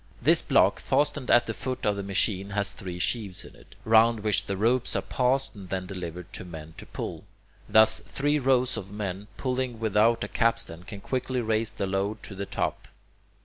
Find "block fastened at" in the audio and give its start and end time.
0.41-1.45